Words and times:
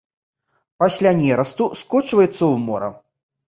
Пасля 0.83 1.11
нерасту 1.19 1.69
скочваецца 1.83 2.35
ў 2.35 2.55
мора. 2.67 2.93